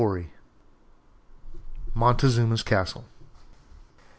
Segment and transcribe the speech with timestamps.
[1.93, 3.05] ]MONTEZUMA'S CASTLE.